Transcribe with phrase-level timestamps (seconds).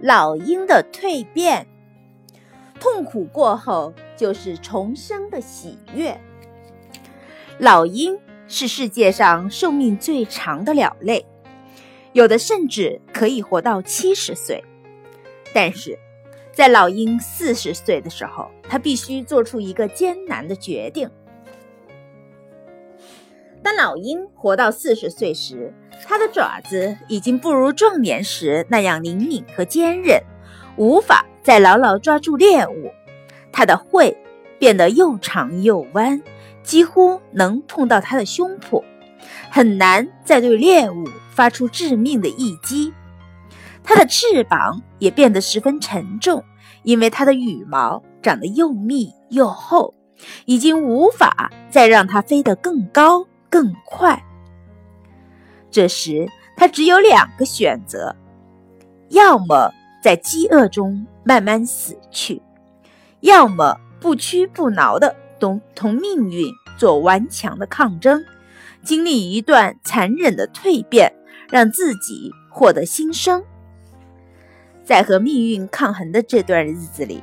[0.00, 1.66] 老鹰的蜕变。
[2.80, 6.20] 痛苦过后就是重生的喜悦。
[7.58, 8.16] 老鹰
[8.46, 11.26] 是世界上寿命最长的鸟类，
[12.12, 14.64] 有的甚至可以活到七十岁。
[15.52, 15.98] 但是，
[16.52, 21.10] 在老鹰四十岁的时候，它必须做出一个艰难的决定。
[23.60, 25.74] 当老鹰活到四十岁时，
[26.06, 30.22] 它的爪子已经不如壮年时那样灵敏和坚韧，
[30.76, 32.90] 无法再牢牢抓住猎物。
[33.52, 34.16] 它的喙
[34.58, 36.22] 变得又长又弯，
[36.62, 38.82] 几乎能碰到它的胸脯，
[39.50, 42.92] 很难再对猎物发出致命的一击。
[43.82, 46.44] 它的翅膀也变得十分沉重，
[46.82, 49.94] 因为它的羽毛长得又密又厚，
[50.46, 53.26] 已经无法再让它飞得更高。
[53.50, 54.22] 更快。
[55.70, 58.14] 这时，他只有两个选择：
[59.10, 59.72] 要么
[60.02, 62.40] 在饥饿中慢慢死去，
[63.20, 68.24] 要么不屈不挠地同同命运做顽强的抗争，
[68.82, 71.12] 经历一段残忍的蜕变，
[71.50, 73.44] 让自己获得新生。
[74.84, 77.22] 在和命运抗衡的这段日子里，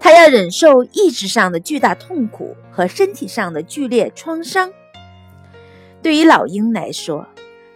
[0.00, 4.72] 他要忍受意志上的巨大痛苦和身体上的剧烈创伤。
[6.00, 7.28] 对于老鹰来说，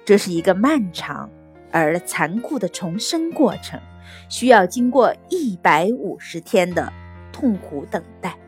[0.06, 1.28] 这是一个漫长
[1.72, 3.80] 而残酷的重生过程，
[4.28, 6.92] 需要经过一百五十天的
[7.32, 8.38] 痛苦等待。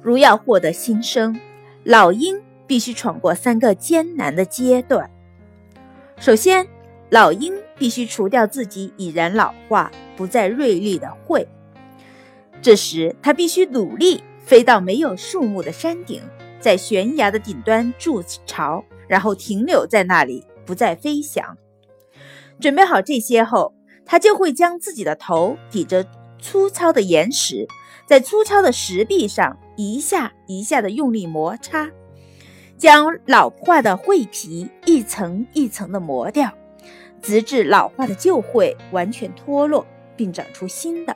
[0.00, 1.38] 如要获得新生，
[1.82, 5.10] 老鹰必须闯过三个艰难的阶段。
[6.16, 6.64] 首先，
[7.10, 11.44] 老鹰必须除掉自己已然老化、不再锐利的喙，
[12.62, 16.22] 这时它必须努力飞到没有树木的山顶。
[16.60, 21.58] 在悬崖的顶端筑巢，然后停留在那里，不再飞翔。
[22.58, 23.74] 准备好这些后，
[24.06, 26.06] 他就会将自己的头抵着
[26.40, 27.68] 粗糙的岩石，
[28.06, 31.90] 在粗糙的石壁上一下一下的用力摩擦，
[32.78, 36.50] 将老化的喙皮一层一层的磨掉，
[37.20, 41.14] 直至老化的旧喙完全脱落，并长出新的。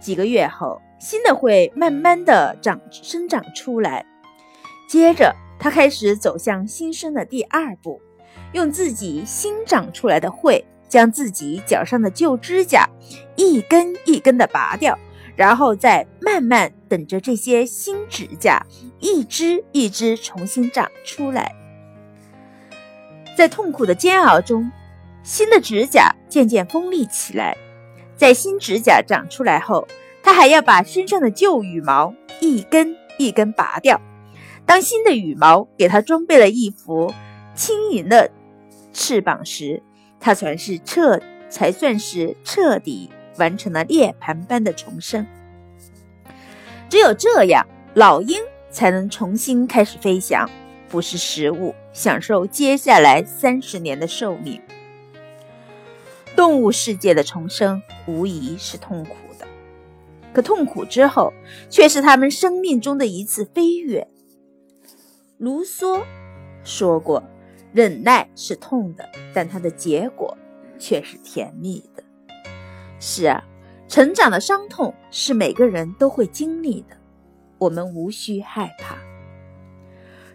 [0.00, 0.80] 几个月后。
[0.98, 4.06] 新的会慢慢的长生长出来，
[4.88, 8.00] 接着他开始走向新生的第二步，
[8.52, 12.88] 用自己新长出来的喙将自己脚上的旧指甲
[13.36, 14.98] 一根一根的拔掉，
[15.34, 18.64] 然后再慢慢等着这些新指甲
[19.00, 21.52] 一只一只重新长出来。
[23.36, 24.70] 在痛苦的煎熬中，
[25.22, 27.56] 新的指甲渐渐锋利起来，
[28.16, 29.86] 在新指甲长出来后。
[30.22, 34.00] 他还要把身上的旧羽毛一根一根拔掉。
[34.66, 37.14] 当新的羽毛给他装备了一副
[37.54, 38.30] 轻盈的
[38.92, 39.80] 翅膀时，
[40.18, 45.24] 他算是彻才算是彻底完成了涅槃般的重生。
[46.88, 48.40] 只有这样，老鹰
[48.70, 50.50] 才能重新开始飞翔，
[50.88, 54.60] 捕食食物，享受接下来三十年的寿命。
[56.34, 59.46] 动物世界的重生无疑是痛苦的。
[60.32, 61.32] 可痛苦之后，
[61.70, 64.08] 却是他们生命中的一次飞跃。
[65.38, 66.02] 卢梭
[66.64, 67.22] 说过
[67.72, 70.36] ：“忍耐是痛的，但它的结果
[70.78, 72.02] 却是甜蜜的。”
[72.98, 73.44] 是啊，
[73.86, 76.96] 成长的伤痛是每个人都会经历的，
[77.58, 78.96] 我们无需害怕。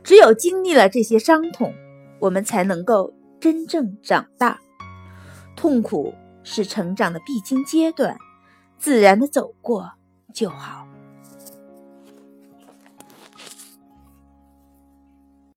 [0.04, 1.74] 只有经历了这些伤痛，
[2.20, 4.60] 我们才能够真正长大。
[5.56, 6.14] 痛苦
[6.44, 8.18] 是成长的必经阶段。
[8.78, 9.92] 自然的走过
[10.34, 10.88] 就好。